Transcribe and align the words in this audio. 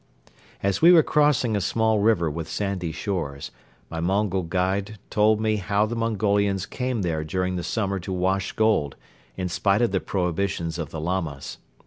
As 0.63 0.81
we 0.81 0.91
were 0.91 1.03
crossing 1.03 1.55
a 1.55 1.61
small 1.61 1.99
river 1.99 2.27
with 2.27 2.49
sandy 2.49 2.91
shores, 2.91 3.51
my 3.87 3.99
Mongol 3.99 4.41
guide 4.41 4.97
told 5.11 5.39
me 5.39 5.57
how 5.57 5.85
the 5.85 5.95
Mongolians 5.95 6.65
came 6.65 7.03
there 7.03 7.23
during 7.23 7.55
the 7.55 7.61
summer 7.63 7.99
to 7.99 8.11
wash 8.11 8.51
gold, 8.53 8.95
in 9.37 9.47
spite 9.47 9.83
of 9.83 9.91
the 9.91 9.99
prohibitions 9.99 10.79
of 10.79 10.89
the 10.89 10.99
Lamas. 10.99 11.59